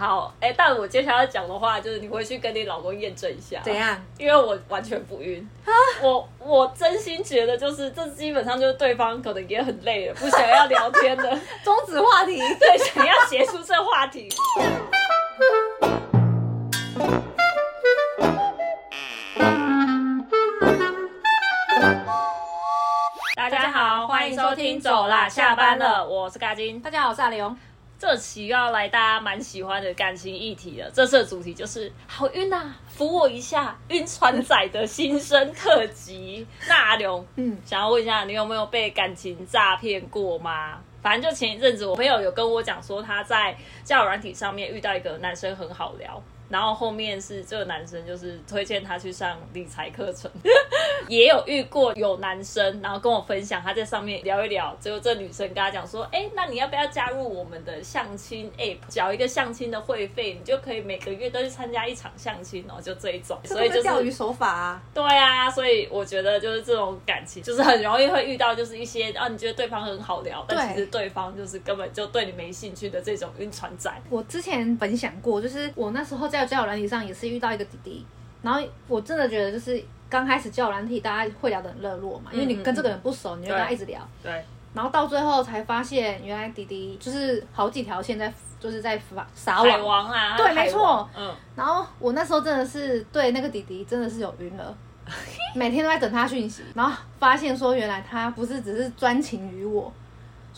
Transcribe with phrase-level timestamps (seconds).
[0.00, 3.74] 好，哎、但我接下来要讲的话就是你回去跟你老公验证一下，怎？
[3.74, 4.02] 样？
[4.16, 5.46] 因为我完全不晕，
[6.00, 12.38] 我我真心觉得就是这基本上就是对方可能也很累了，不想要聊天的， 终止话题。
[12.58, 14.30] 对，想要结束这话题。
[23.36, 26.80] 大家好，欢迎收听《走啦，下班了》，我是嘎金。
[26.80, 27.54] 大家好，我是阿刘。
[28.00, 30.90] 这期要来大家蛮喜欢的感情议题了。
[30.90, 36.46] 这次的主题就是好晕啊，扶我一下，晕船仔的新生特辑。
[36.66, 40.80] 那阿刘，嗯，想要问一下，你有没有被感情诈骗过吗？
[41.02, 50.30] 反正就前一阵子，我朋友有跟我讲说，他在交友软体上面遇到一个男生很好聊，然后后面是这个男生就是推荐他去上理财课程，
[51.08, 64.82] 也有遇过有男生，然后跟我分享他在上面聊一聊，结果这女生跟他讲说，哎，那你要不要加入我们的相亲 app，缴一个相亲的会费，你就可以每个月都去参加一场相亲哦，就这一种，所以就是钓鱼手法啊。
[64.92, 73.90] 对啊，所以我觉得就是这种感情，就是很容易会遇到，就是一些啊，你觉得对方很好聊，但其实对方就是根本就对你没兴趣的这种晕船仔。
[74.08, 78.06] 我之前分享过，就是我那时候在交友软体上也是遇到一个弟弟，
[78.42, 89.84] 然后我真的觉得就是刚开始交友软体大家会聊得很热络嘛，因为你跟这个人不熟，你就跟他一直聊，对，然后到最后才发现原来弟弟就是好几条线在就是在撒撒网。
[89.84, 94.76] 王啊，对没错嗯，然后我那时候真的是对那个弟弟真的是有晕了，
[95.54, 99.92] 每天都在等他讯息，然后发现说原来他不是只是专情于我，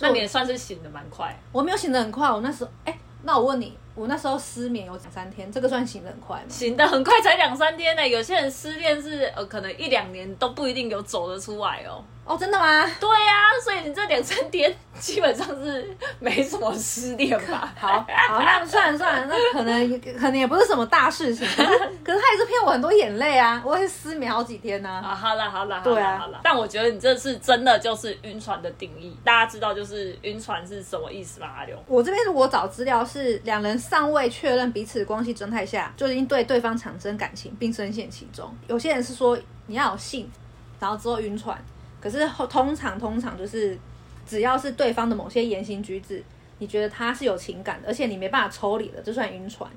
[0.01, 1.39] 那你也算是醒的蛮快。
[1.53, 6.45] 我没有醒的很快，我那时候哎，那我问你，我那时候失眠有两三天，这个算醒的很快吗？
[6.49, 8.09] 醒的很快，才两三天呢。
[8.09, 12.03] 有些人失恋是呃，可能一两年都不一定有走得出来哦。
[12.25, 12.87] 哦，真的吗？
[13.01, 17.75] 对呀、所以你这两三天基本上是没什么失恋吧？
[17.77, 21.69] 好好，那算了算了，那可能也可能也不是什么大事情， 可是
[22.05, 26.41] 可是他也是骗我很多眼泪啊，我也是失眠好几天呢、啊，好了好了，好对啊好了。
[26.45, 31.49] 但我觉得你这次真的就是晕船的定义，大家知道就是晕船是什么意思吗？
[31.59, 31.77] 阿刘？
[31.89, 38.49] 我这边如果找资料是两人尚未确认彼此的关系状态下，就已经对对方产生感情并深陷其中。
[38.69, 40.31] 有些人是说你要有性，
[40.79, 41.57] 然后之后晕船，
[42.03, 43.79] 可是后通常通常就是
[44.27, 46.21] 只要是对方的某些言行举止，
[46.59, 49.71] 你觉得他是有情感的，而且你没办法抽离的，就算晕船。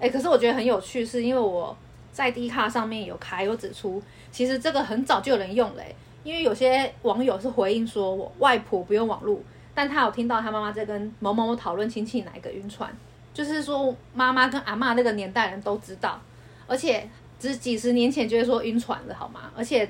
[0.00, 1.76] 哎，可是我觉得很有趣，是因为我
[2.12, 4.02] 在 D 卡上面有开有指出，
[4.32, 5.82] 其实这个很早就有人用了、
[6.24, 9.40] 因为有些网友是回应说我外婆不用网络，
[9.74, 12.90] 但他有听到他妈妈在跟某某某讨论亲戚哪一个晕船，
[13.32, 16.20] 就是说妈妈跟阿嬷那个年代人都知道，
[16.66, 17.08] 而且
[17.40, 19.50] 只几十年前就会说晕船了，好吗？
[19.56, 19.88] 而且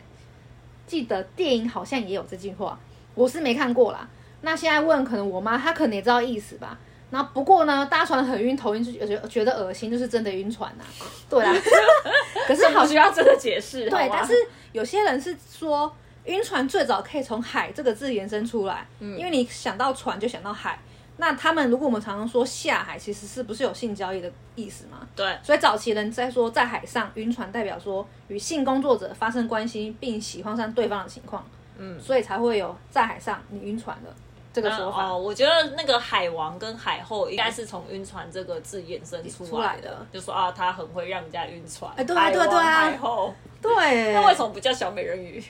[0.89, 2.77] 记得电影好像也有这句话，
[3.15, 4.09] 我是没看过啦。
[4.41, 6.77] 那现在问，可能我妈她可能也知道意思吧。
[7.11, 10.85] 然后不过呢，搭船很晕头晕，就觉得觉得恶心，就是真的晕船呐、
[11.31, 11.55] 对啦，
[12.47, 14.35] 可是好需要真的解释，对，但是
[14.73, 15.91] 有些人是说
[16.25, 20.79] 晕船最早可以从海这个字延伸出来，因为你想到船就想到海。
[21.21, 25.07] 那他们如果我们常常说下海，其实是不是有性交易的意思吗？
[25.17, 31.45] 对所以早期人在说在海上晕船，代表说与性工作者发生关系并喜欢上对方的情况，
[31.77, 34.15] 嗯所以才会有在海上你晕船的
[34.53, 35.07] 这个说法。
[35.07, 41.93] 哦，我觉得那个海王跟海后应该是从晕船这个字衍生出出来的就说啊，他很会让人家晕船。
[41.97, 45.43] 哎对啊对啊对啊海后，对，那为什么不叫小美人鱼？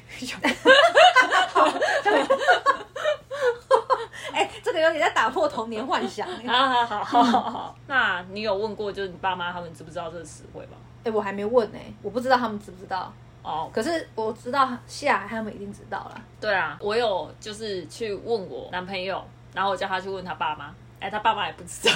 [4.33, 6.27] 哎、这个有点在打破童年幻想。
[6.47, 10.77] 哎、好好好好好，那你有问过就是你爸妈他们知不知道这个词汇吗？
[11.05, 13.13] 哎我还没问呢、我不知道他们知不知道。
[13.43, 16.21] 哦，可是我知道下海他们一定知道了。
[16.41, 19.25] 对啊，我有就是去问我男朋友，
[19.55, 21.95] 然后我叫他去问他爸妈，哎，他爸妈也不知道，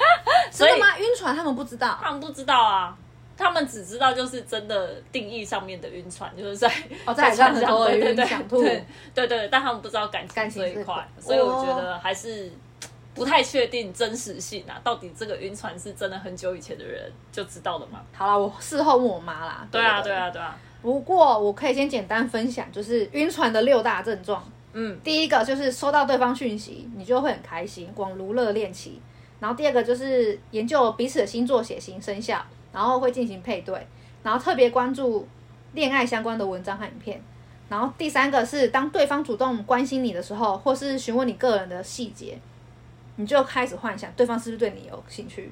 [0.50, 0.98] 所以真的吗？
[0.98, 2.96] 晕船他们不知道他们不知道啊。
[3.36, 6.72] 他们只知道就是真的定义上面的晕船，就是在
[7.04, 8.84] 哦在海上船很多晕想吐对
[9.14, 12.50] 对对，但他们不知道感情这一块块，所以我觉得还是
[13.14, 14.80] 不太确定真实性啊。
[14.84, 18.00] 到底这个晕船是真的很久以前的人就知道了吗？
[18.12, 19.66] 好了，我事后问我妈啦。
[19.70, 20.14] 对啊，不对。
[20.14, 24.44] 啊，对啊，不过我可以先简单分享，就是晕船的六大症状。
[24.72, 29.00] 嗯，第一个就是收到对方讯息，你就会很开心，广如热恋期。
[29.40, 32.44] 然后第二个就是研究彼此的星座、血型、生肖，
[32.74, 33.86] 然后会进行配对，
[34.24, 35.26] 然后特别关注
[35.72, 37.22] 恋爱相关的文章和影片。
[37.68, 42.36] 然后第三个是当对方主动关心你的时候，或是询问你个人的细节，
[43.16, 45.50] 你就开始幻想对方是不是对你有兴趣。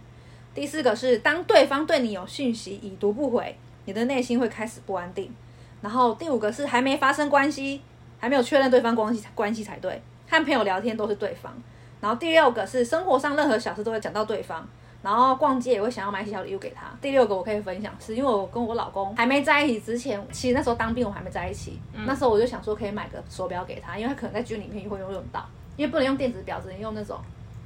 [0.54, 5.32] 第四个是当对方对你有讯息已读不回，你的内心会开始不安定。
[5.80, 7.80] 然后第五个是还没发生关系，
[8.19, 11.52] 还没有确认对方关系关系才对，和朋友聊天都是对方。
[12.00, 14.69] 然后第六个是生活上任何小事都会讲到对方，
[15.02, 16.87] 然后逛街也会想要买小礼物给他。
[17.00, 25.44] 第六个我可以分享是因为我跟我老公还没在一起之前，其实那时候当兵我还没在一起，那时候我就想说可以买个手表给他，因为他可能在军里面会用用到，
[25.76, 27.19] 因为不能用电子表，只能用那种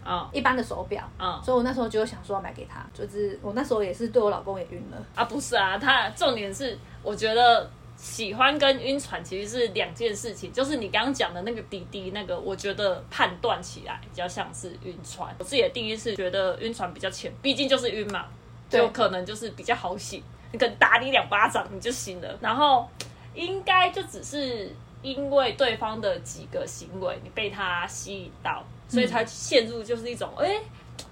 [0.05, 1.03] 嗯一般的手表。
[1.19, 4.97] 嗯所以我那时候就想说要买给他，就是我那时候也是对我老公也晕了。
[5.15, 7.71] 啊，不是啊，他重点是我觉得。
[7.97, 15.35] 喜欢跟晕船其实是两件事情，就是你刚刚讲的那个滴滴那个，我觉得判断起来比较像是晕船。
[15.39, 18.27] 我自己的定义是觉得晕船比较浅，毕竟就是晕嘛，
[18.69, 20.23] 就可能就是比较好醒，
[20.53, 22.87] 你可能打你两巴掌你就醒了，然后
[23.35, 24.71] 应该就只是
[25.03, 30.61] 因为对方的几个行为你被他吸引到，所以才陷入就是一种哎、诶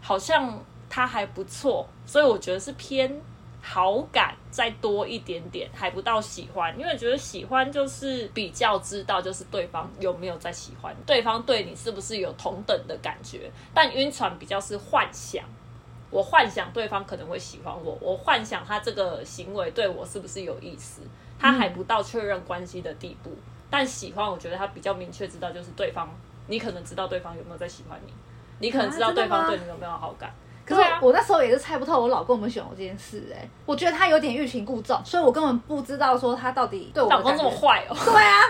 [0.00, 3.20] 好像他还不错，所以我觉得是偏
[3.62, 15.42] 好感再多一点点，还不到喜欢，因为觉得喜欢就是比较知道就是对方有没有在喜欢，对方对你是不是有同等的感觉，但晕船比较是幻想。
[16.08, 21.02] 我幻想对方可能会喜欢我，我幻想他这个行为对我是不是有意思，
[21.36, 23.32] 他还不到确认关系的地步。
[23.68, 26.08] 但喜欢，我觉得他比较明确知道，就是对方，
[26.46, 28.12] 你可能知道对方有没有在喜欢你，
[28.60, 30.32] 你可能知道对方对你有没有好感。
[30.64, 37.50] 可是我那时候也是猜不透我老公有没有喜欢我这件事、哎，我觉得他有点欲擒故纵，所以我根本不知道说他到底对我老公这么。
[37.54, 38.40] 坏哦、对啊，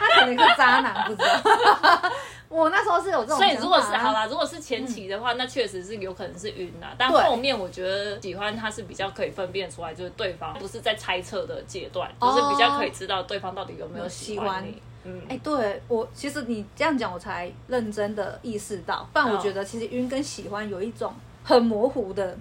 [0.00, 2.10] 他可能是渣男，不知道。
[2.48, 6.88] 我那时候是有这种所以如果是好啦，如果是前期的话，那确实是有可能是晕啦。
[6.98, 14.82] 但后面我觉得喜欢他是比较可以分辨出来，就是对方不是在猜测的阶段，就是比较可以知道对方到底有没有喜欢你。
[15.04, 19.40] 嗯，哎、对我其实你这样讲，我才认真的意识到，不然我嗯。
[19.40, 21.14] 觉得其实晕跟喜欢有一种
[21.48, 22.36] 很模糊的，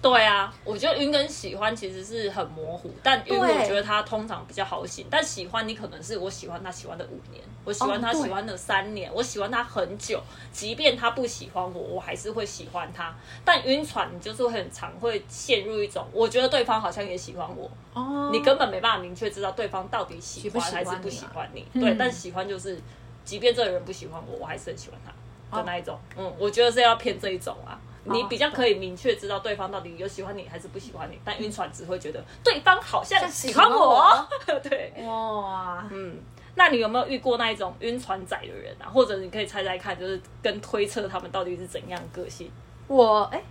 [0.00, 3.40] 对啊，我觉得晕跟喜欢其实是很模糊，但晕对。
[3.40, 10.22] 我觉得他通常比较好醒，但喜欢你可能是我喜欢他喜欢的五年，我喜欢他喜欢的三年，我喜欢他很久，
[10.52, 13.12] 即便他不喜欢我，我还是会喜欢他。
[13.44, 18.30] 但晕船你就是会很常会陷入一种，我觉得对方好像也喜欢我，哦。
[18.30, 21.66] 你根本没办法明确知道对方到底喜欢还是不喜欢你。
[21.80, 22.78] 对，但喜欢就是，
[23.24, 25.10] 即便这个人不喜欢我，我还是很喜欢他
[25.56, 25.60] 哦。
[25.60, 25.98] 的那一种。
[26.16, 27.80] 嗯，我觉得是要偏这一种啊。
[28.04, 34.26] 你哦比较可以明确知道对方到底有喜欢你还是不喜欢你，但晕船只会觉得对方好像像喜欢我。
[34.62, 36.16] 对，哇，嗯，
[36.54, 38.88] 那你有没有遇过那一种晕船仔的人啊？
[38.88, 42.50] 或者你可以猜猜看，就是跟推测他们到底是怎样的个性？
[42.86, 43.42] 我哎、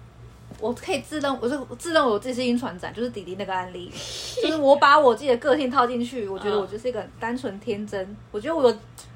[0.59, 3.91] 我可以自认我是自认为我自己是晕船仔，就是弟弟那个案例，
[4.41, 8.71] 就是我把我自己的个性套进去，我觉得嗯我就是一个很单纯天真，我觉得我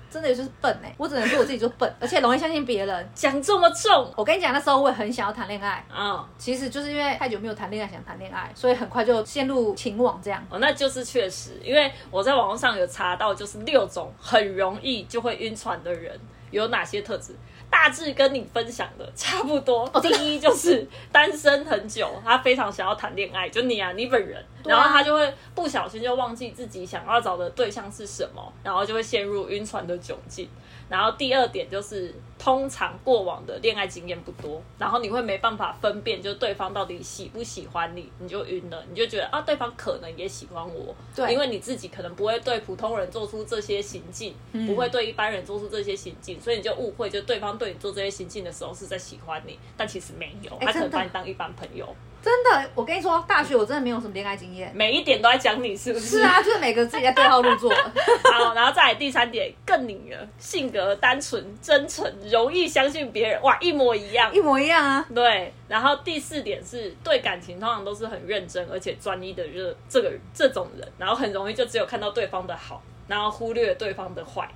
[0.09, 3.09] 真的就是笨哎、我只能说我自己就笨， 而且容易相信别人。
[3.13, 6.27] 讲这么重我跟你讲，那时候我也很想要谈恋爱，啊？
[6.37, 10.43] 其实就是因为太久没有谈恋爱，想谈恋爱，所以很快就陷入情网这样。
[10.49, 16.19] 哦，那就是确实，因为我在网络上有查到，就是六种很容易就会晕船的人
[16.51, 17.35] 有哪些特质，
[17.77, 19.87] 大致跟你分享的差不多。
[19.93, 30.49] 哦第一就是单身很久，他非常想要谈恋爱，就你啊，你本人，啊然后他就会不小心就忘记自己想要找的对象是什么，然后就会陷入晕船的窘境。
[30.89, 41.33] 然后第二点就是，通常过往的恋爱经验不多，然后你会没办法分辨，就对方到底喜不喜欢你，你就晕了，你就觉得啊，对方可能也喜欢我，对。
[41.33, 51.93] 因为你自己可能不会对普通人做出这些行径，嗯不会对一般人做出这些行径，所以你就误会，就对方对你做这些行径的时候是在喜欢你，但其实没有，他可能把你当一般朋友，
[52.27, 54.69] 真的，我跟你说，大学我真的没有什么恋爱经验。
[54.75, 56.17] 每一点都在讲你，是不是？
[56.17, 57.73] 是啊，就是每个自己在对号入座。
[58.33, 64.41] 好，然后再来第三点，更拧了，性格单纯、真诚，容易相信别人，哇，一模一样一。
[64.41, 65.07] 模一样啊。
[65.15, 74.49] 对，然后第四点是对感情通常都是很认真而且专一的这这个这种人，然后很容易就只有看到对方的好，然后忽略对方的坏。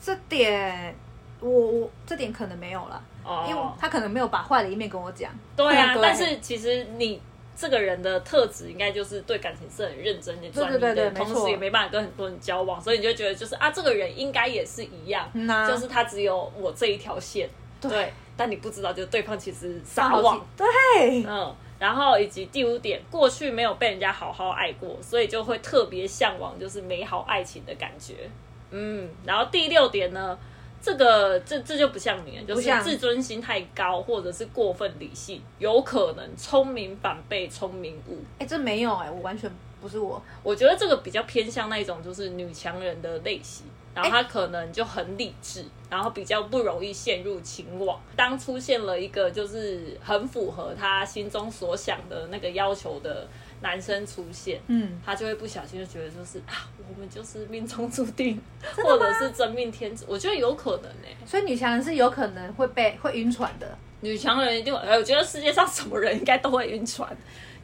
[0.00, 0.94] 这点
[1.42, 5.30] 我我这点可能没有了，哦，因为他可能没有把坏的一面跟我讲。
[5.56, 7.20] 对啊，对但是其实你
[7.54, 11.34] 这个人的特质应该就是对感情是很认真、很专一的，对对对没错。
[11.34, 17.48] 同时也没办法跟很多人交往，所以你就觉得就是啊，这个人应该也是一样，嗯啊就是他只有我这一条线，
[17.80, 18.12] 对。
[18.34, 21.54] 但你不知道，就是对方其实撒好网，对，嗯。
[21.78, 28.30] 然后以及第五点，过去没有被人家好好爱过，所以就会特别向往就是美好爱情的感觉。
[28.70, 30.38] 嗯，然后第六点呢，
[30.82, 38.18] 这个这这就不像你了，就是自尊心太高，或者是过分理性，有可能聪明反被聪明误。
[38.40, 39.48] 哎，这没有哎，我完全
[39.80, 40.20] 不是我。
[40.42, 48.00] 我觉得这个比较偏向那一种就是女强人的类型，然后她可能就很理智，然后比较不容易陷入情网。
[48.16, 53.28] 当出现了一个就是很符合她心中所想的那个要求的
[53.62, 58.40] 男生出现，嗯，他就会不小心就觉得就是啊，我们就是命中注定，
[58.76, 60.04] 或者是真命天子。
[60.08, 63.78] 我觉得有可能欸呢、所以女强人是有可能会被会晕船的。
[64.00, 67.08] 女强人一定，呃我觉得世界上什么人应该都会晕船，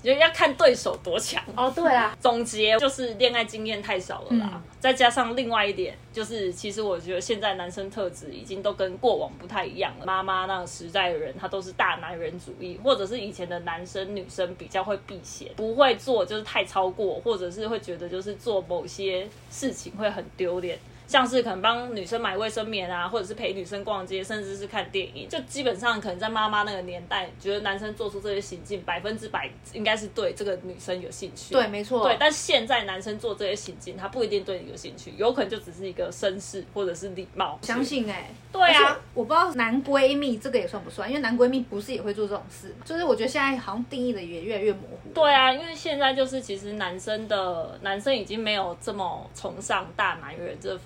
[0.03, 1.43] 就要看对手多强。
[1.57, 10.07] 哦，对啊，总结就是恋爱经验太少了啦，嗯再加上另外一点就是，其实我觉得现在男生特质已经都跟过往不太一样了。
[10.07, 20.79] 妈妈那个时代的人，他都是大男人主义，或者是以前的男生女生比较会避嫌，不会做就是太超过，或者是会觉得就是做某些事情会很丢脸。
[21.09, 31.55] 像是可能帮女生买卫生棉啊，或者是陪女生逛街，甚至是看电影，就基本上可能在妈妈那个年代，觉得男生做出这些行径，百分之百应该是对这个女生有兴趣。
[31.55, 37.59] 对，没错，对，但现在男生做这些行径，他不一定对你有兴趣，有可能就只是一个绅士或者是礼貌。
[37.63, 42.85] 相信哎、对啊我不知道男闺蜜这个也算不算，因为男闺蜜不是也会做这种事嘛？
[42.85, 45.11] 就是我觉得现在好像定义的也越来越模糊。
[45.15, 50.79] 对啊，因为现在就是其实男生的男生已经没有这么崇尚大男人这个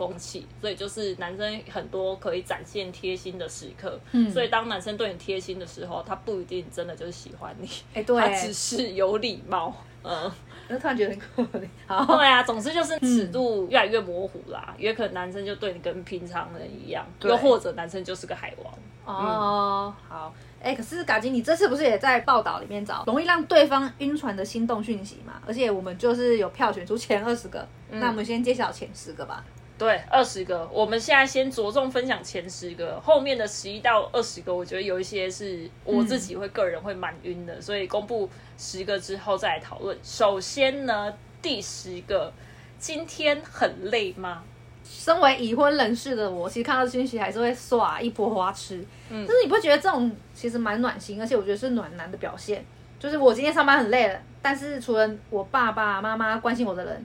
[0.61, 3.99] 所以就是男生很多可以展现贴心的时刻。
[4.13, 9.75] 嗯所以当男生对你贴心的时候，他不一定真的就是喜欢你，哎、对，他只是有礼貌。
[10.05, 10.31] 嗯，
[10.69, 11.69] 我突然觉得很可怜。
[11.87, 18.75] 好，对啊，总之就是尺度越来越模糊啦，也可能男生就对你跟平常人一样，又或者男生就是个海王。
[19.05, 20.35] 哦，好。
[20.61, 25.43] 哎、可是嘎金，你这次不是也在报道里面找容易让对方晕船的心动讯息嘛？
[25.45, 29.45] 而且我们就是有票选出前二十个，那我们先揭晓前十个吧。
[29.83, 39.99] 对，二十个，我们现在先着重分享前十个，后面的十一到二十个，我觉得有一些是我自己会个人会蛮晕的，所以公布十个之后再来讨论。
[40.01, 41.13] 首先呢，
[41.43, 42.33] 第十个，
[42.79, 44.45] 今天很累吗？
[44.85, 48.85] 身为已婚人士的我，其实看到讯息还是会耍一波花痴。
[49.11, 52.65] 嗯，就是你不觉得这种其实蛮暖心，而且我觉得是暖男的表现。
[53.01, 57.05] 就是我今天上班很累了，但是除了我爸爸妈妈关心我的人，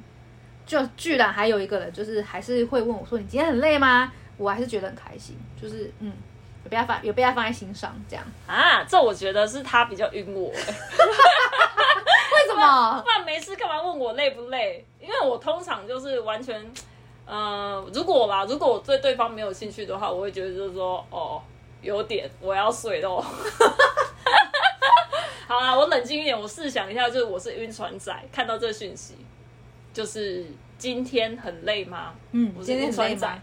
[0.67, 6.13] 就居然还有一个人，就是还是会问我说：“你今天很累吗？”我还是觉得很开心，就是嗯，
[6.63, 8.23] 有被他放有被他放在心上，这样。
[8.45, 10.59] 啊，这我觉得是他比较晕我、欸，
[12.35, 13.01] 为什么？
[13.01, 14.85] 不然没事干嘛问我累不累？
[14.99, 16.71] 因为我通常就是完全，
[17.25, 21.41] 呃，如果啦，如果我对对方没有兴趣的话，我会觉得就是说，哦，
[21.81, 23.23] 有点我要睡喽。
[25.47, 29.15] 好啦，我冷静一点，我试想一下，就是我是晕船仔，看到这讯息，
[29.97, 30.45] 就是
[30.77, 32.13] 今天很累吗？
[32.31, 33.39] 嗯我，是今天很累吗？。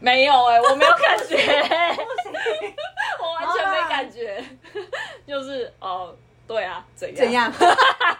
[0.00, 1.36] 没有哎、我没有感觉，
[3.22, 4.42] 我完全没感觉，
[5.24, 6.12] 就是哦，
[6.48, 7.16] 对啊，怎样？
[7.16, 7.30] 怎？
[7.32, 7.52] 样？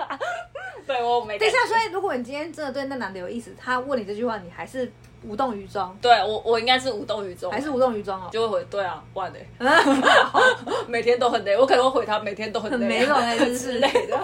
[0.87, 1.37] 对我没。
[1.41, 4.93] 等一下，所以如果你今天真的对那男的有意思，他问你这句话，你还是
[5.25, 8.29] 无动于衷，对我，我应该是无动于衷，还是无动于衷哦？
[8.31, 9.45] 就会回对啊，万嘞，
[10.87, 14.17] 每天都很累，我可能会回他每天都很累、啊，很没种欸真是之类的。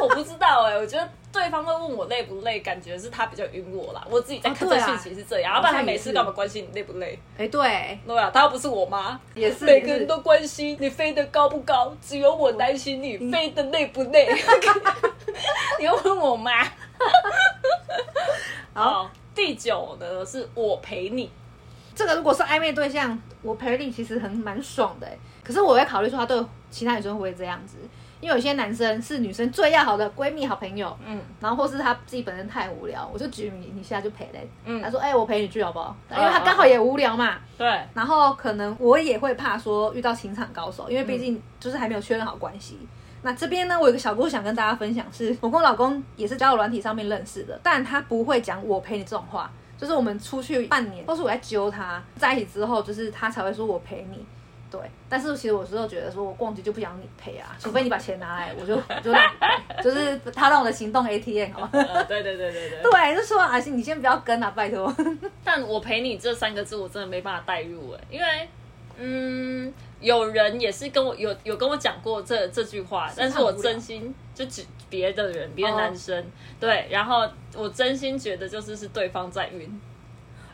[0.00, 1.08] 我不知道哎、我觉得
[1.38, 4.04] 对方会问我累不累，感觉是他比较晕我啦。
[4.10, 7.16] 我自己在看这哦对啊讯息是这样，要不然他每次干嘛关心你累不累？
[7.38, 14.28] 哎、对，对啊，他又不是我妈，也是每个人都关心你飞得高不高，只有我担心你飞得累不累。
[15.78, 16.64] 你要问我妈？
[18.74, 21.30] 好，第九呢是我陪你。
[21.94, 27.78] 这个如果是暧昧对象，我陪你其实很蛮爽的欸可是我会考虑说他对其他女生会不会这样子，
[28.20, 34.48] 因为有些男生是女生最要好的闺蜜、好朋友，嗯然后或是他自己本身太无聊，我就举你，你现在就陪嘞。
[34.64, 37.36] 嗯他说：“哎、我陪你去好不好？”因为他刚好也无聊嘛。
[37.56, 42.78] 对，然后可能我也会怕说遇到情场高手，因为毕竟就是还没有确认好关系。
[43.22, 54.24] 那这边呢，我有个小故事想跟大家分享是，我跟我老公也是交友软体上面认识的，但他不会讲我陪你这种话，就是我们出去半年，都是我在揪他，在一起之后，就是他才会说我陪你。
[54.70, 61.70] 对，但是其实我有时候觉得说我逛街就不想你陪啊，除非你把钱拿来，我就我就让你陪， 就是他让我的行动 ATM 好吗？
[61.72, 62.82] 呃，对对对对对。
[62.82, 64.94] 对， 就说阿信，你先不要跟啊，拜托。
[65.44, 68.48] 但我陪你这三个字，我真的没办法代入哎，因为
[69.00, 76.24] 嗯，有人也是跟我有有跟我讲过这这句话，但是我真心就指别的人，别的男生、
[76.58, 79.80] 对，然后我真心觉得就是是对方在晕，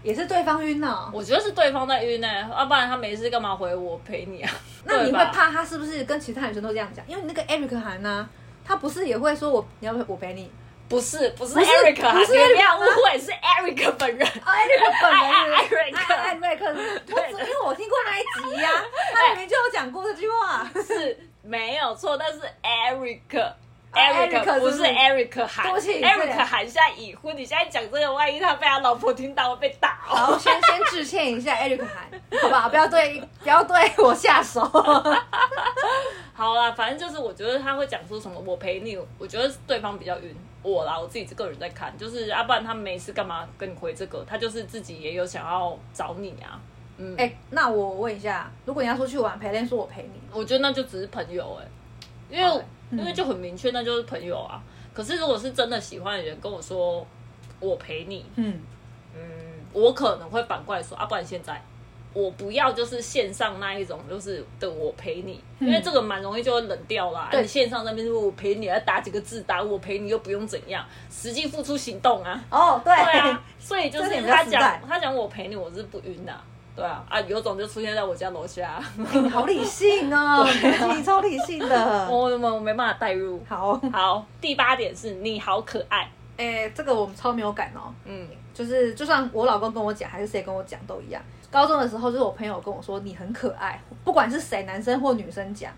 [0.04, 1.10] 也是对方晕哦。
[1.12, 4.50] 我觉得是对方在晕呢、要不然他没事干嘛回我陪你啊？
[4.84, 5.24] 那你对吧？
[5.26, 7.04] 会怕他是不是跟其他女生都这样讲？
[7.08, 8.28] 因为你那个 Eric 韩呢、
[8.64, 10.48] 他不是也会说我你要不要我陪你？
[10.86, 14.28] 不是不是不是 Eric，不是你 Eric 不要误会，是 Eric 本人。
[14.44, 18.22] 啊，Eric 本人爱爱 Eric 爱爱 Eric，我只因为我听过那一
[18.54, 18.70] 集呀、
[19.14, 20.70] 他里面就有讲过这句话。
[20.86, 23.52] 是没有错，但是 Eric。
[23.94, 30.14] 啊 Eric 不是是不是 Eric 喊对不起，Eric 对喊现在已婚，你现在讲这个，万一他被他老婆听到，会被打哦。
[30.14, 32.68] 好，先先致歉一下 Eric 韩，好不好？
[32.68, 34.60] 不要对不要对我下手。
[36.36, 44.24] 好啦，反正就是我觉得他会讲出什么我陪你，我觉得对方比较晕我啦，我自己个人在看，就是啊，不然他没事干嘛跟你回这个？
[44.28, 46.58] 他就是自己也有想要找你啊，
[46.96, 51.66] 嗯，哎、那我问一下，如果你要出去玩，陪练说我陪你，我觉得那就只是朋友哎、
[52.30, 54.62] 因为、因为就很明确，那就是朋友啊。
[54.92, 57.06] 可是如果是真的喜欢的人跟我说
[57.60, 58.60] 我陪你，嗯，
[59.14, 59.20] 嗯，
[59.72, 61.60] 我可能会反过来说啊，不然现在。
[62.12, 67.28] 我不要就是线上那一种，就是的我陪你，因为这个蛮容易就会冷掉啦。
[67.32, 72.40] 你线上那边说我陪你，要打几个字，打我陪你又不用怎样，实际付出行动啊。
[72.50, 76.32] 哦，对，对啊，所以就是他讲他讲我陪你，我是不晕的、
[76.76, 80.44] 对啊，啊，有种就出现在我家楼下，你好理性哦，
[80.96, 81.84] 你超理性的。
[82.10, 83.40] 我我我没办法代入。
[83.48, 87.94] 好，好，第八点是你好可爱，哎、这个我们超没有感哦。
[88.04, 91.22] 嗯，就是就算我老公跟我讲，还是谁跟我讲都一样。
[91.50, 95.72] 高中的时候，就是我朋友跟我说你很可爱，不管是谁，男生或女生讲，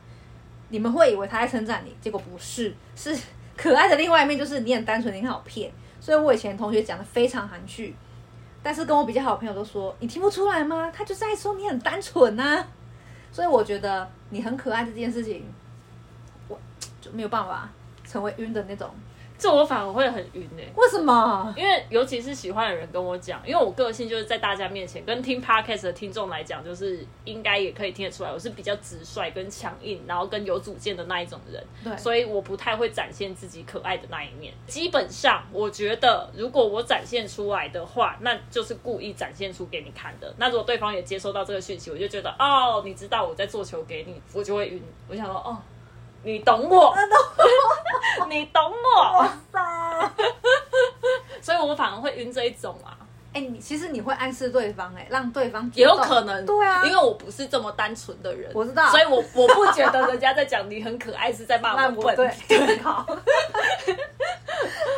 [0.71, 3.15] 你们会以为他在称赞你，结果不是，是
[3.55, 5.71] 可爱的另外一面就是你很单纯，你很好骗。
[6.01, 7.95] 所以我以前同学讲的非常含蓄，
[8.67, 10.91] 但是跟我比较好朋友都说你听不出来吗？
[10.93, 12.67] 他就在说你很单纯呐、
[13.31, 15.45] 所以我觉得你很可爱这件事情，
[16.49, 16.59] 我
[17.01, 17.69] 就没有办法
[18.05, 18.91] 成为晕的那种。
[19.39, 21.55] 这我反而会很晕哎、为什么？
[21.57, 31.63] 因为尤其是喜欢的人跟我讲，因为我个性就是在大家面前，跟听 podcast 的听众来讲，就是应该也可以听得出来，我是比较直率跟强硬，然后跟有主见的那一种人。
[31.85, 34.53] 对所以我不太会展现自己可爱的那一面。
[34.67, 40.35] 基本上，我觉得如果我展现出来的话，那就是故意展现出给你看的。
[40.39, 44.83] 那如果对方也接收到这个讯息，我就觉得哦，你知道我在做球给你，我就会晕。
[45.09, 45.57] 我想说哦，
[46.27, 46.93] 你懂我，
[48.29, 49.61] 你懂我，哇塞！
[51.41, 52.99] 所以我反而会晕这一种啊。
[53.33, 62.35] 哎、你其实你会暗示对方、哎，让对方也有可能，对啊，因为我不是这么单纯的人，我知道所以我我不觉得人家在讲你很可爱是在骂我 笨。
[62.49, 63.07] 对，好。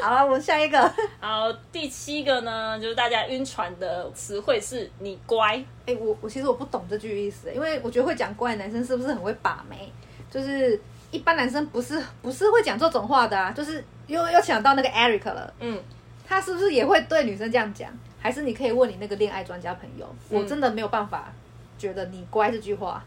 [0.00, 0.80] 好了，我们下一个。
[1.20, 9.92] 好第七个呢，就是大家晕船的词汇是你乖，哎、我我其实我不懂这句意思，因为我觉得会讲乖的男生是不是很会把妹？
[10.30, 10.80] 就是
[11.10, 15.80] 一般男生不是不是会讲这种话的啊，就是又又想到那个 Eric 了，嗯，
[16.26, 17.90] 他是不是也会对女生这样讲？
[18.20, 20.06] 还是你可以问你那个恋爱专家朋友？
[20.30, 21.32] 嗯我真的没有办法
[21.78, 23.02] 觉得你乖这句话，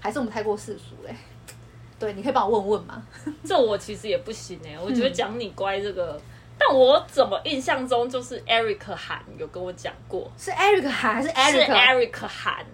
[0.00, 1.14] 还是我们太过世俗嘞？
[1.98, 3.02] 对，你可以帮我问问吗？
[3.44, 6.20] 这我其实也不行哎、我觉得讲你乖这个，
[6.58, 12.66] 但我怎么印象中就是 Eric 喊有跟我讲过，是 Eric 喊还是是 Eric？Eric 喊。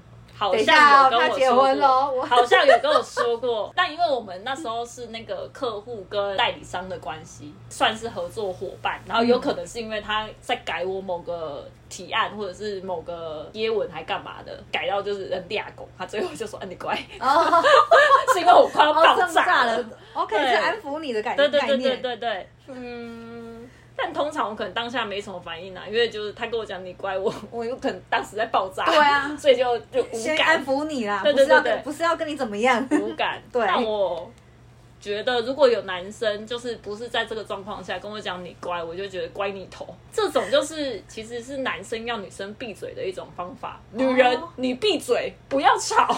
[0.42, 16.98] 好等一下像哦他结有跟我说婚咯我过，好像有跟我说过，但因为我们那时候是那个客户跟代理商的关系，算是合作伙伴，然后有可能是因为他在改我某个提案或者是某个贴文还干嘛的，改到就是人俩狗，他最后就说：“嗯、你乖。
[17.20, 17.62] 哦，
[18.34, 19.84] ”是因为我快要哦，爆炸炸了。
[20.14, 21.96] OK，对是安抚你的概对对对对。
[21.96, 23.51] 对对，嗯，
[23.96, 32.86] 但通常我可能当下没什么反应啊，因为就是他跟我讲你乖，我 我有可能当时在爆炸，对啊所以就就无先感安抚你啦，对对对对不是要跟不是要跟你怎么样。
[32.92, 33.40] 无感。
[33.52, 34.30] 对但我
[35.02, 39.84] 觉得如果有男生就是不是在这个状况下跟我讲你乖，我就觉得乖你头。
[40.12, 43.80] 这种就是其实是男生要女生闭嘴的一种方法。
[43.90, 46.08] 女人，哦你闭嘴，不要吵，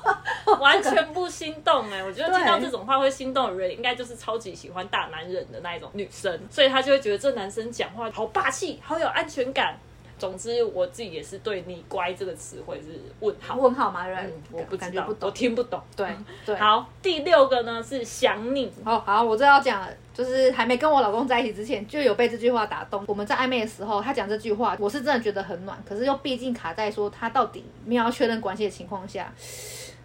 [0.58, 9.78] 完全不心动哎、我觉得听到对这种话会心动的人，应该就是超级喜欢大男人的那一种女生，所以他就会觉得这男生讲话好霸气，好有安全感。
[10.22, 13.56] 总之，我自己也是对你乖这个词汇是问号。
[13.56, 14.06] 问号吗？
[14.06, 15.32] 人、嗯，我不知道，不懂。
[15.32, 15.82] 听不懂。
[15.96, 16.06] 对
[16.46, 23.02] 对，好，第六个呢是想你，哦好，我这要讲，就是还没跟我老公在一起之前，就有被这句话打动。
[23.08, 29.34] 我们在暧昧的时候，他讲这句话，我是真的觉得很暖，可是又毕竟卡在说他到底没有要确认关系的情况下，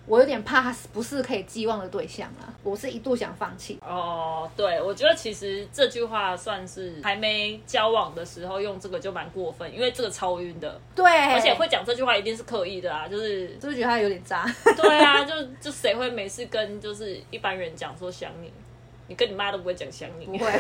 [0.08, 2.48] 我有点怕他不是可以寄望的对象啊。
[2.64, 3.78] 我是一度想放弃。
[3.86, 14.46] 哦，对，我觉得其实这句话算是还没交往的时候用这个就蛮过分，因为这个超晕的，对，而且会讲这句话一定是刻意的啊，就是就是觉得他有点渣。
[14.76, 18.52] 对啊，就 就谁会没事跟就是一般人讲说想你，
[19.08, 20.52] 你跟你妈都不会讲想你，不会，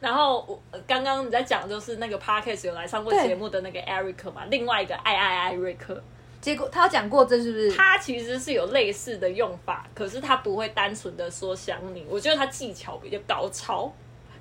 [0.00, 6.02] 然后我呃刚刚你在讲就是那个 podcast 有来上过对节目的那个 Eric 嘛，另外一个爱爱爱瑞克，
[6.40, 7.70] 结果他有讲过这是不是？
[7.72, 13.92] 他其实是有类似的用法，可是他不会单纯的说想你，我觉得他技巧比较高超，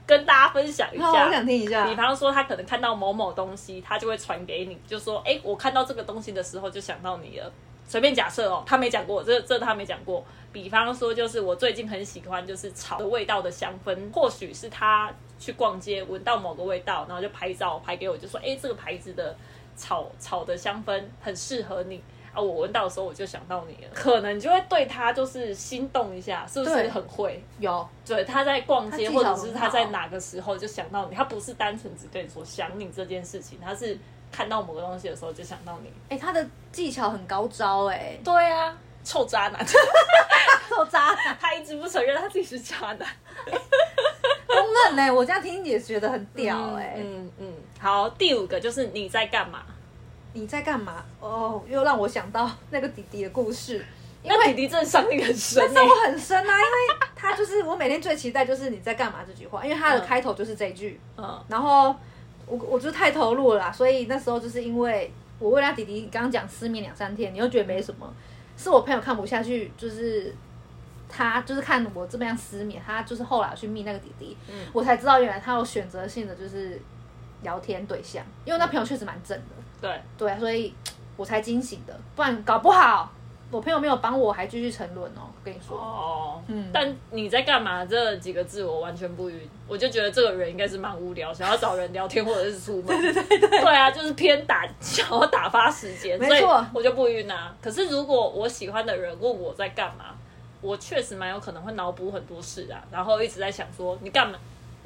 [0.06, 1.26] 跟大家分享一好，下。
[1.26, 1.96] 我想听一下比。
[1.96, 7.52] 方说，他可能看到某某东西，他就会传给你，就说：“哎、我看到这个东西的时候就想到你了。”
[7.86, 10.24] 随便假设哦，他没讲过，这这他没讲过。
[10.54, 19.36] 比方说，就是我最近很喜欢就是草的味道的香氛，或许是他去逛街闻到某个味道，然后就拍照拍给我，就说：“哎、这个牌子的
[19.80, 27.44] 草草的香氛很适合你。”啊，我闻到的时候我就想到你了，可能就会对他就是心动一下，是不是很会？
[27.58, 33.98] 有，对，他在逛街，或者是他在哪个时候就想到你，他不是单纯只对你说想你这件事情，他是
[34.32, 35.92] 看到某个东西的时候就想到你。
[36.10, 39.66] 哎、他的技巧很高招哎、对啊，臭渣男，
[40.70, 41.36] 臭渣男。
[41.42, 43.08] 他一直不承认他自己是渣男。
[44.46, 49.64] 公认呢、我这样听也觉得很屌哎、嗯嗯，好，第五个就是你在干嘛？
[50.34, 51.04] 你在干嘛？
[51.20, 53.78] 哦，又让我想到那个弟弟的故事，
[54.22, 60.06] 因那弟为弟真的伤你很深伤我很深啊，因为他就是我每天最期待就是你在干嘛这句话，因为他的嗯。
[60.06, 61.42] 开头就是这一句，嗯。
[61.48, 61.96] 然后
[62.46, 68.14] 我我就太投入了啦，所以那时候就是因为我为他弟弟刚刚讲失眠两三天，你又觉得没什么，
[68.58, 70.36] 是我朋友看不下去，就是
[71.08, 74.68] 他就是看我这么样失眠，他就是后来去密那个弟弟，嗯。
[74.74, 76.80] 我才知道原来他有选择性的就是
[77.42, 79.44] 聊天对象，因为那朋友确实蛮正的，
[79.82, 80.74] 对，对啊，所以
[81.18, 83.12] 我才惊醒的，不然搞不好
[83.52, 87.84] 我朋友没有帮我，还继续沉沦哦，我跟你说，哦，嗯但你在干嘛？
[87.84, 92.86] 这几个字我完全不晕，我就觉得这个人应该是蛮无聊，想要找人聊天或者是出门。
[93.02, 97.56] 对对对对，啊，就是偏打，想要打发时间，所以没错我就不晕啊。
[97.60, 100.16] 可是如果我喜欢的人问我在干嘛，
[100.62, 104.38] 我确实蛮有可能会脑补很多事啊，然后一直在想说你干嘛？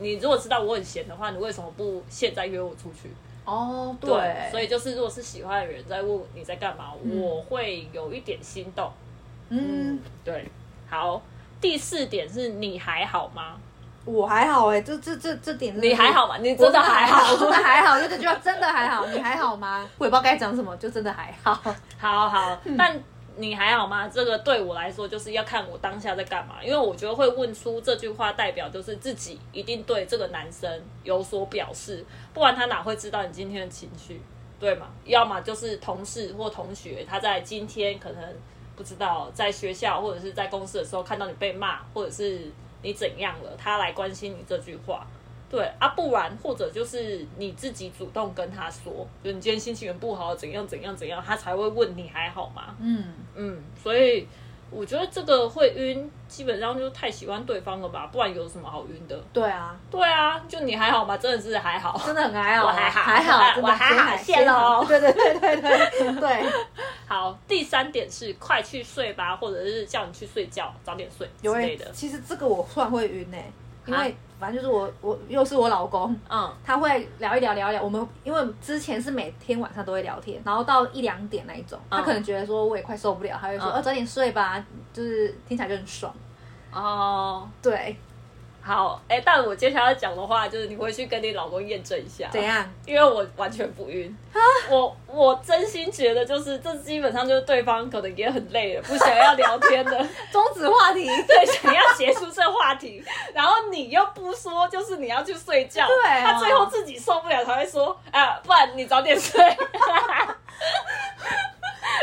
[0.03, 3.09] 你如果知道我很闲的话，你为什么不现在约我出去？
[3.45, 8.91] 哦，对，所以就是如果是喜欢的人在问你在干嘛，嗯我会有一点心动。
[9.49, 10.49] 嗯，对，
[10.89, 11.21] 好，
[11.59, 13.55] 第四点是你还好吗？
[14.05, 16.37] 我还好哎、这这这这点真的是你还好吗？
[16.39, 17.31] 你我真的还好？
[17.33, 19.89] 我真的还好，就这句话真的还好，你还好吗？
[19.97, 21.53] 我也不知道该讲什么，就真的还好。
[21.97, 23.01] 好好，嗯但
[23.35, 24.07] 你还好吗？
[24.07, 34.21] 这个对我来说就是要看我当下在干嘛，因为我觉得会问出这句话，代表就是自己一定对这个男生有所表示，不然他哪会知道你今天的情绪，
[34.59, 34.87] 对吗？
[35.05, 38.21] 要么就是同事或同学，他在今天可能
[38.75, 42.51] 不知道在学校或者是在公司的时候看到你被骂，或者是
[42.83, 45.07] 你怎样了，他来关心你这句话。
[45.53, 52.75] 对啊，不然或者就是你自己主动跟他说，就你今天心情很不好，怎样怎样怎样，他才会问你还好吗？
[52.79, 54.27] 嗯，嗯，所以
[54.71, 59.15] 我觉得这个会晕，基本上就太喜欢对方了吧，不然有什么好晕的？
[59.31, 61.15] 对啊，对啊，就你还好吗？
[61.15, 66.43] 真的是还好，真的很还好，我还好还好，我还好先谢喽对对对对对对，
[67.07, 67.37] 好。
[67.47, 71.91] 第三点是快去睡吧，或者是叫你去睡觉，早点睡之有类的。
[71.91, 73.37] 其实这个我突然会晕呢、
[73.85, 77.81] 因啊为反正就是我我又是我老公，嗯他会聊一聊聊一聊。
[77.81, 86.13] 我们因为之前是每天晚上都会聊天，然后到一两点那一种，他嗯可能觉得说我也快受不了，他会说：“嗯哦，早点睡吧。”就是听起来就很爽。
[86.73, 87.95] 哦，对，
[88.65, 92.41] 好，哎、但我接下来要讲的话，就是你回去跟你老公验证一下，怎？
[92.41, 92.65] 样？
[92.85, 94.15] 因为我完全不晕，
[94.69, 99.97] 我我真心觉得就是这基本上就是对方可能也很累了，不想要聊天的，
[100.31, 101.05] 终止话题。
[101.27, 109.43] 对，想要结束这话题，然后你又不说，就是你要去睡觉，对哦他最后自己受不了才会说，啊，不然你早点睡。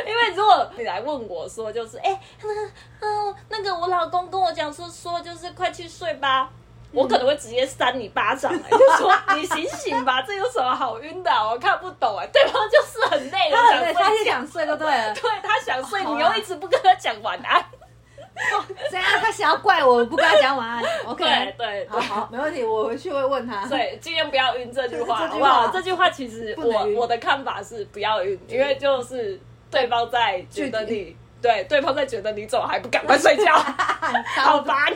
[0.07, 2.61] 因为如果你来问我说，就是哎，那个，
[3.01, 6.51] 嗯，那个我老公跟我讲说说，就是快去睡吧。
[6.93, 15.15] 我可能会直接扇你巴掌、哎，就说你醒醒吧，这有什么好晕的啊、我看不懂哎、对方就是很累了，他很累，他想睡觉，想睡就对了。
[15.15, 17.65] 对他想睡，你又一直不跟他讲晚安。
[18.91, 19.21] 怎样？
[19.21, 20.83] 他想要怪我不跟他讲晚安？
[21.07, 21.89] OK，对对对。
[21.89, 23.65] 好好，没问题，我回去会问他。
[23.69, 25.69] 对，尽量不要晕这句话，好不好？
[25.69, 33.55] 这句话其实我我的看法是不要晕，因为就是对方在觉得你，对，对方在觉得你怎么还不赶快睡觉，
[34.37, 34.77] 好烦。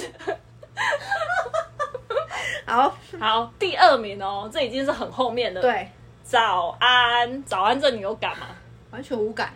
[2.66, 5.88] 好，好，第二名哦，这已经是很后面的。，对，
[6.22, 8.46] 早安，早安，这你有感吗？
[8.90, 9.52] 完全无感。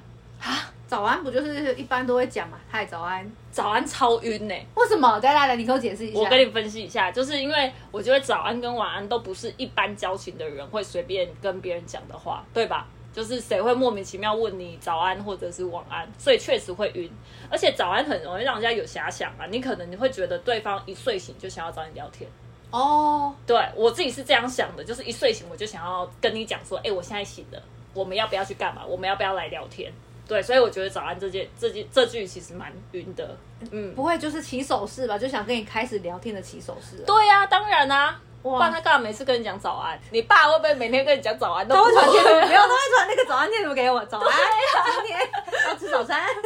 [0.86, 2.58] 早安不就是一般都会讲嘛？
[2.70, 3.30] 嗨，早安。
[3.50, 5.18] 早安超晕呢、为什么？
[5.18, 6.20] 来来来，你给我解释一下。
[6.20, 12.86] 我跟你分析一下，就是因为我觉得早安跟晚安都不是一般交情的人会随便跟别人讲的话，对吧？
[13.12, 17.10] 就是谁会莫名其妙问你早安或者是晚安，所以确实会晕。
[17.50, 22.30] 而且早安很容易让人家有遐想啊，你可能你会觉得对方一睡醒就想要找你聊天。
[22.70, 27.62] 哦，对我自己是这样想的，就是一睡醒我就想要跟你讲说，哎、我现在醒了，
[27.94, 28.84] 我们要不要去干嘛？
[28.84, 29.90] 我们要不要来聊天？
[30.28, 33.34] 对，所以我觉得早安这件这件这句其实蛮晕的。
[33.70, 35.18] 嗯，不会就是起手势吧？
[35.18, 37.02] 就想跟你开始聊天的起手势。
[37.06, 38.20] 对呀、当然啊。
[38.42, 39.98] 不哇然他干嘛每次跟你讲早安？
[40.10, 41.66] 你爸会不会每天跟你讲早安？
[41.66, 44.04] 都他会不传贴图，没有，他会传那个早安贴图给我。
[44.06, 44.30] 早安，
[44.94, 45.18] 今天
[45.66, 46.22] 要吃早餐。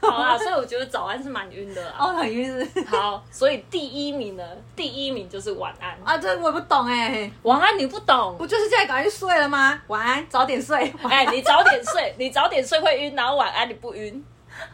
[0.00, 1.94] 好啦，所以我觉得早安是蛮晕的啦。
[1.96, 4.42] 哦，很晕是好，所以第一名呢，
[4.74, 5.96] 第一名就是晚安。
[6.04, 7.30] 啊，这我也不懂哎。
[7.42, 9.80] 晚安你不懂不，就是现在赶快去睡了吗？
[9.86, 10.92] 晚安，早点睡。
[11.08, 14.24] 哎、安你早点睡，你早点睡会晕，然后晚安你不晕。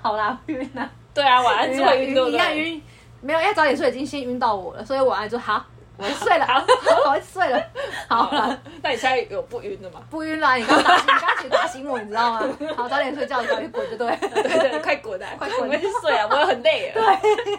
[0.00, 2.56] 好啦，晕啊，对啊，晚安是会晕，对不一样？
[2.56, 2.82] 晕。
[3.20, 5.64] 没有，要早点睡已经先晕到我了，所以晚安就好。
[5.96, 6.62] 我睡了，好
[7.10, 7.60] 我睡了，
[8.08, 10.00] 好了，那你现在有不晕的吗？
[10.08, 10.54] 不晕了。
[10.54, 12.56] 你刚打醒，你刚起打醒我，你知道吗？
[12.76, 14.16] 好，早点睡觉，早点滚就对。
[14.16, 15.26] 对对，快滚啊！
[15.36, 16.28] 快滚我们去睡啊！
[16.30, 17.02] 我也很累了。
[17.02, 17.58] 对。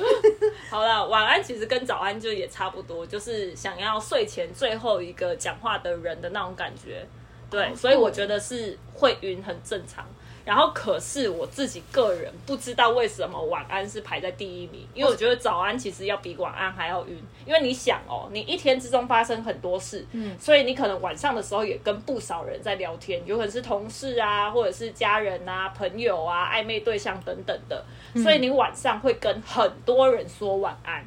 [0.68, 7.06] 好了，晚安其实跟早安就也差不多，就是想要睡前最后一个讲话的人的那种感觉。
[7.48, 10.04] 对，所以我觉得是会晕很正常。
[10.44, 17.22] 然后，可是我自己个人不知道为什么晚安是排在第一名，因为我觉得早安其实要比晚安还要晕。
[17.46, 27.84] 因为你想哦，你一天之中发生很多事，嗯，所以你可能晚上的时候也跟不少人在聊天，有可能是同事啊，或者是家人啊、朋友啊、暧昧对象等等的，
[28.22, 31.04] 所以你晚上会跟很多人说晚安。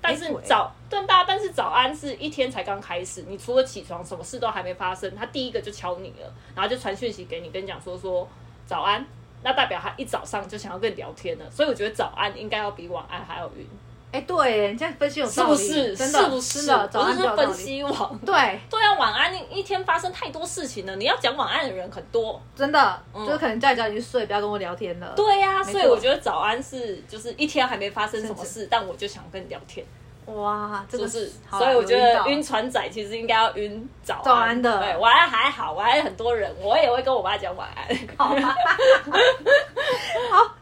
[0.00, 8.28] 但是早但大家，但是早安是一天才刚开始，你除了起床，什么事都还没发生，他第一个就敲你了，然后就传讯息给你，跟你讲说说。
[8.66, 9.06] 早安，
[9.42, 13.66] 那代表他一早上就想要跟你聊天了，所以我觉得早安应该要比晚安还要晕。
[14.12, 15.94] 哎，对，你这样分析有是不是？
[15.94, 16.66] 真的，是不是？
[16.66, 18.18] 早安是分析网。
[18.24, 25.12] 对，对啊，晚安一天发生太多事情了，你要讲晚安的人很多，真的，就是可能叫你早点睡，不要跟我聊天了。
[25.16, 29.84] 对呀，所以我觉得早安是就是一天还没发生什么事，但我就想跟你聊天。
[30.26, 37.86] 哇，这个是，所以我觉得晕船仔其实应该要晕早早安的，对，晚安还好，晚安很多人，我也会跟我爸讲晚安。
[38.18, 38.34] 好，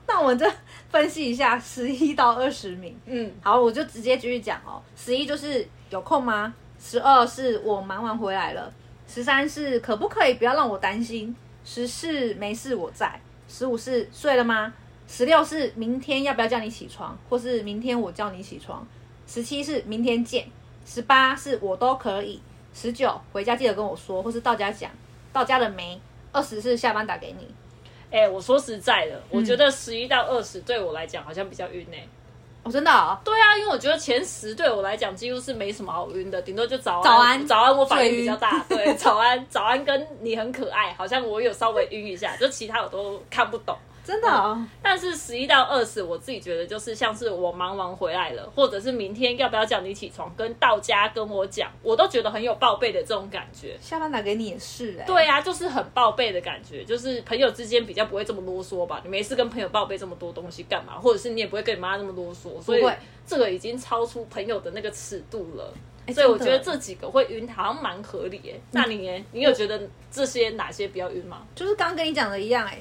[0.07, 0.47] 那我们就
[0.91, 2.95] 分析一下十一到二十名。
[3.07, 4.83] 嗯，好，我就直接继续讲哦。
[4.95, 6.53] 十一就是有空吗？
[6.79, 8.71] 十二是我忙完回来了。
[9.09, 11.35] 十三是可不可以不要让我担心？
[11.65, 13.19] 十四没事我在。
[13.49, 14.75] 十五是睡了吗？
[15.09, 18.87] 十六是明天要不要叫你起床，或是明天我叫你起床？
[19.27, 20.47] 十七是明天见，
[20.87, 22.41] 十八是我都可以，
[22.75, 24.91] 十九回家记得跟我说，或是到家讲，
[25.33, 26.01] 到家了没？
[26.33, 27.47] 二十是下班打给你。
[28.11, 31.97] 哎，我说实在的，我觉得十一到二十对我来讲好像比较晕呢。
[32.63, 33.21] 哦，真的？
[33.25, 37.05] 对啊，因为我觉得前十对我来讲几乎是没什么好晕的，顶多就早安。
[37.05, 38.65] 早安，早安，我反应比较大。
[38.69, 43.77] 对，早安，早安，跟你很可爱，好像我有稍微晕一下，就其他我都看不懂。
[44.05, 53.79] 真的，但是十一到二十，我自己觉得就是像是我忙完回来了，或者是明天要不要叫你起床，跟到家跟我讲，我都觉得很有报备的这种感觉。
[53.81, 59.01] 下班打给你也是哎，对呀，就是很报备的感觉，就是朋友之间比较不会这么啰嗦吧？
[59.03, 60.99] 你没事跟朋友报备这么多东西干嘛？
[60.99, 62.85] 或者是你也不会跟你妈那么啰嗦，所以
[63.27, 65.73] 这个已经超出朋友的那个尺度了。
[66.13, 68.61] 所以我觉得这几个会晕，好像蛮合理诶。
[68.73, 71.47] 那你你有觉得这些哪些比较晕吗？
[71.55, 72.79] 就是刚跟你讲的一样哎。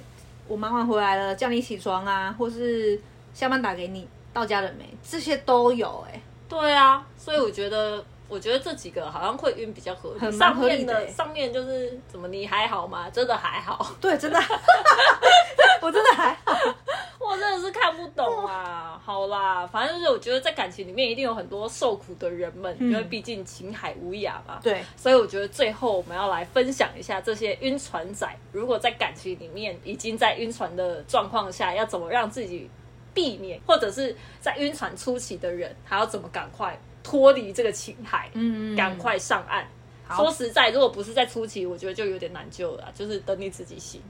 [0.47, 2.99] 我妈妈回来了，叫你起床啊，或是
[3.33, 4.85] 下班打给你，到家了没？
[5.03, 6.21] 这些都有哎。
[6.49, 10.31] 对啊，所以我觉得，我觉得这几个好像会晕比较合理。
[10.37, 13.09] 上面的上面就是怎么你还好吗？
[13.09, 13.95] 真的还好。
[13.99, 14.39] 对，真的，
[15.85, 16.57] 我真的还好。
[17.19, 19.01] 我真的是看不懂啊！
[19.03, 24.59] 好啦，反正就是我觉得在感情里面一定有很多受苦的人们，因为毕竟情海无涯嘛。
[24.61, 32.69] 对，所以我觉得最后我们要来分享一下这些晕船仔，如果在感情里面已经在晕船的状况下，要怎么让自己
[33.13, 39.65] 避免，或者是在晕船初期的人，还要怎么赶快脱离这个情海，嗯，赶快上岸。
[40.13, 44.01] 说实在，如果不是在初期，我觉得就有点难救了，就是等你自己醒。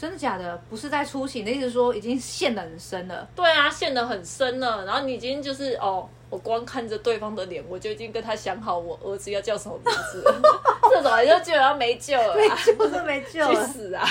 [0.00, 0.56] 真的假的？
[0.70, 3.28] 不是在初期，的意思说已经陷得很深了。
[3.36, 4.86] 对啊，陷得很深了。
[4.86, 10.24] 然后你已经就是哦，我光看着对方的脸，我就已经跟他想好我儿子要叫什么名字。
[10.90, 14.04] 这种就基本上没救了，没救是没救，去死啊！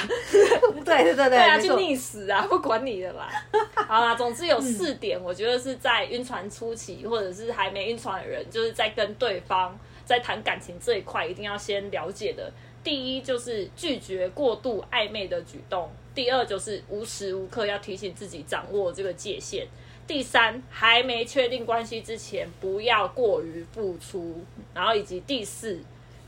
[0.86, 2.46] 对对对对，对啊，去溺死啊！
[2.48, 3.28] 不管你的啦。
[3.88, 12.52] 好啦，总之有四点，我觉得是在晕船初期，或者是还没晕船的人，就是在跟对方在谈感情这一块，一定要先了解的。
[12.84, 19.68] 第一就是拒绝过度暧昧的举动，第二就是无时无刻要提醒自己掌握这个界限，
[20.08, 25.80] 第三还没确定关系之前不要过于付出，然后以及第四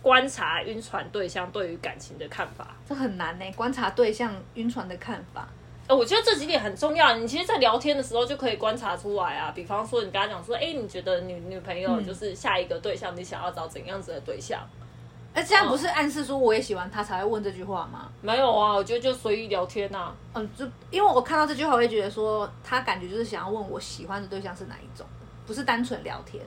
[0.01, 2.75] 观察晕船对象对于感情的看法。
[2.87, 5.47] 这很难呢，观察对象晕船的看法。
[5.87, 9.51] 呃，我觉得这几点很重要，你其实，在聊天的时候就可以观察出来啊。
[9.55, 14.61] 比方说，你跟他讲说，哎，你觉得女女朋友就是下一个对象，你想要找怎样子的对象？
[15.33, 18.09] 哎，这样不是暗示说我也喜欢他才会问这句话吗？
[18.21, 20.13] 没有啊，我觉得就随意聊天呐。
[20.33, 25.05] 嗯，就因为我看到这句话，我会觉得说他感觉就是想要问我喜欢的对象是哪一种，
[25.47, 26.43] 不是单纯聊天。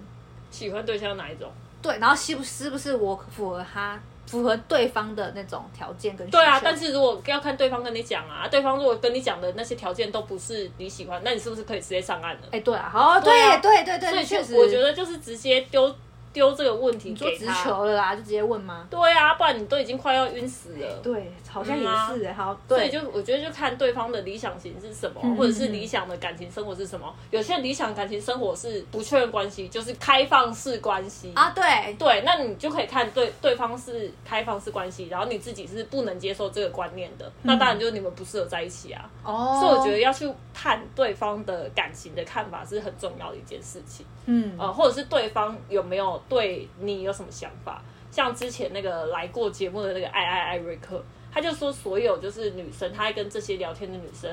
[0.50, 1.50] 喜欢对象哪一种？
[1.80, 6.28] 对，然后是不是不是我符合他符合对方的那种条件跟？
[6.28, 12.42] 对啊，但是如果要看对方跟你讲啊，对方如果跟你讲的那些条件都不是你喜欢，那你是不是可以直接上岸了？
[12.50, 15.94] 哎，对啊，好，对对对对，所以确实我觉得就是直接丢。
[16.34, 17.46] 丢这个问题你做直。
[17.54, 18.86] 球了啦，就直接问吗？
[18.90, 21.00] 对啊，不然你都已经快要晕死了。
[21.02, 27.14] 对，好像也是哎、好，所对，以就我觉得就看对方的理想型是什么，嗯或者是理想的感情生活是什么。
[27.30, 39.08] 有些理想感情生活是不确认关系，就是开放式关系啊，对，对，那你就可以看对对方是开放式关系，然后你自己是不能接受这个观念的，那当然就是你们不适合在一起啊。
[39.22, 47.82] 哦，所以我觉得，要去看对方的感情的看法是很重要的一件事情，嗯，呃，或者是对方有没有对你有什么想法。
[48.10, 54.30] 像之前那个来过节目的那个爱爱艾瑞克，他就说所有就是女生，他在跟这些聊天的女生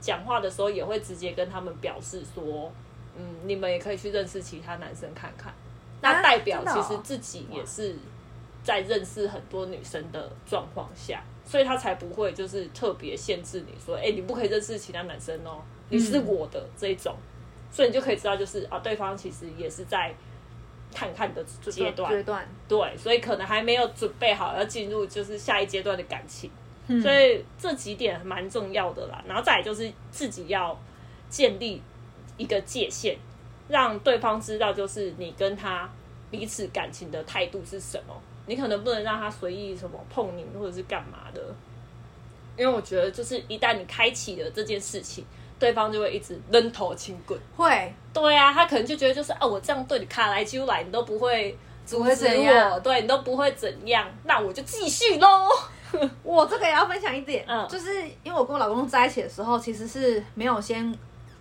[0.00, 2.72] 讲话的时候，也会直接跟他们表示说，
[3.16, 5.52] 嗯，你们也可以去认识其他男生看看。
[6.00, 7.96] 那啊代表其实自己也是
[8.62, 17.14] 在认识很多女生的状况下，所以他才不会就是特别限制你说，哎、你不可以认识其他男生哦，你是我的这一种，
[17.70, 20.14] 所以你就可以知道，就是啊，对方其实也是在
[20.94, 26.50] 看看的阶段，阶段，对，所以可能还没有准备好要进入就是下一阶段的感情，
[26.86, 27.00] 嗯。
[27.00, 29.22] 所以这几点蛮重要的啦。
[29.26, 30.78] 然后再来就是自己要
[31.28, 31.82] 建立
[32.36, 33.16] 一个界限，
[33.68, 35.88] 让对方知道就是你跟他
[36.30, 38.14] 彼此感情的态度是什么。
[38.46, 41.54] 你可能不能让他随意什么碰你或者是干嘛的，
[42.56, 45.22] 因为我觉得就是一旦你开启了这件事情，
[45.58, 47.38] 对方就会一直扔头轻滚。
[47.56, 52.70] 会，对啊，他可能就觉得就是哦，我这样对你卡来揪来，你都不会阻不会止怎样。
[52.70, 55.48] 我，对你都不会怎样，那我就继续喽。
[56.22, 57.66] 我这个也要分享一点，嗯。
[57.68, 60.94] 就是因为我跟我老公在一起的时候，其实是没有先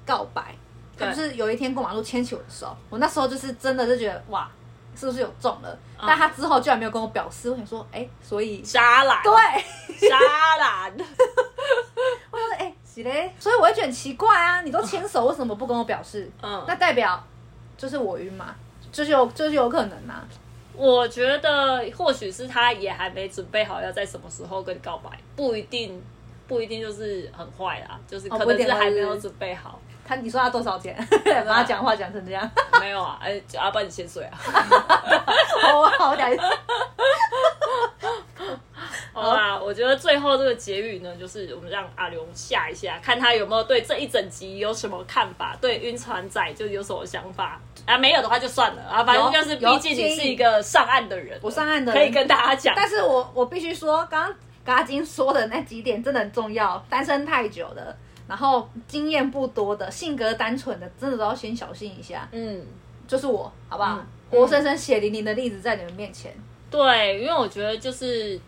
[0.06, 0.56] 告白，
[0.98, 4.50] 他就是有一天过马路牵起我的手，我那时候就是真的就觉得哇，
[4.96, 5.78] 是不是有中了？
[6.00, 6.06] 嗯。
[6.08, 10.18] 但他之后居然没有跟我表示，我想说，哎、所以渣男，对，渣
[10.58, 10.98] 男，
[13.04, 16.30] 是嘞，所以我会觉得很奇怪啊，你都牵手，为什么不跟我表示？
[16.42, 17.24] 嗯，那代表
[17.78, 18.56] 就是我晕嘛，
[18.92, 20.28] 就是有就是有可能啊，
[20.74, 26.02] 我觉得或许是他也还没准备好要在什么时候跟你告白，不一定。
[26.48, 29.78] 不一定就是很坏啦，就是可能是还没有准备好。
[30.08, 30.96] 他你说他多少钱？
[31.26, 34.32] 把他讲话讲成这样， 没有啊，哎，阿爸你先睡啊。
[35.62, 36.38] 好好歹。
[39.12, 47.98] 好啦，我觉得最后这个结语呢，就是我们让阿刘下一下，看他有没有对这一整集有什么看法，对晕船仔就有什么想法啊？
[47.98, 52.74] 没有的话就算了啊，反正就是毕竟你有是一个上岸的人，我上岸的人可以跟大家讲。
[52.76, 56.82] 但是我我必须说，刚刚嘎金说的那几点真的很重要。
[56.88, 62.28] 单身太久的，然后经验不多的，性格单纯的，真的都要先小心一下。
[62.32, 62.66] 嗯，
[63.08, 63.98] 就是我，好不好？
[63.98, 66.34] 嗯活生生血淋淋的例子在你们面前。
[66.70, 68.40] 对，因为我觉得就是。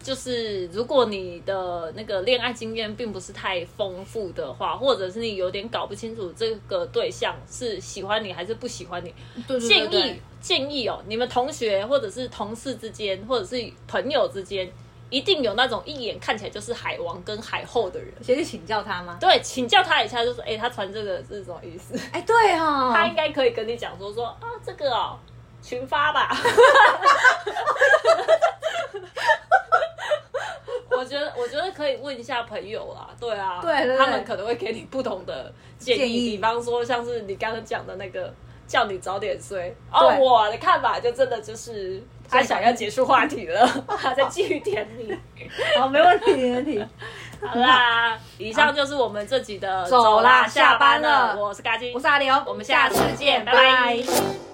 [0.00, 9.14] 就是如果你的那个恋爱经验并不是太丰富的话，或者是你有点搞不清楚这个对象是喜欢你还是不喜欢你，
[9.48, 13.56] 对对建议建议哦，你们同学或者是同事之间，或者是
[13.88, 14.70] 朋友之间，
[15.14, 18.12] 一定有那种一眼看起来就是海王跟海后的人。
[18.20, 19.16] 先去请教他吗？
[19.20, 21.94] 对，请教他一下，就说，哎、他传这个是什么意思？
[22.10, 25.16] 哎，对哈、他应该可以跟你讲说说啊，这个哦，
[25.62, 26.36] 群发吧。
[30.90, 38.34] 我觉得，我觉得可以问一下朋友啦，对啊，对他们可能会给你不同的建议，建议比方说像是你刚刚讲的那个，
[38.66, 39.76] 叫你早点睡。
[39.92, 43.66] 哦，我的看法就真的就是他想要结束话题了，
[44.00, 45.16] 他在据点你。
[45.78, 46.84] 好，没问题，没问题。
[47.40, 54.53] 好啦，以上就是我们这集的走啦下班了我是嘎金，我是阿牛，我们下次见拜拜拜